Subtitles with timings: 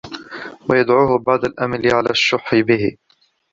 [0.69, 2.97] وَيَدْعُوهُ بُعْدُ الْأَمَلِ عَلَى الشُّحِّ بِهِ